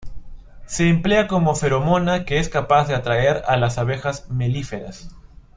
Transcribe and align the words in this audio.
Se 0.65 0.89
emplea 0.89 1.27
como 1.27 1.53
feromona 1.53 2.25
que 2.25 2.39
es 2.39 2.49
capaz 2.49 2.87
de 2.87 2.95
atraer 2.95 3.43
a 3.45 3.55
las 3.55 3.77
abejas 3.77 4.27
melíferas. 4.31 5.13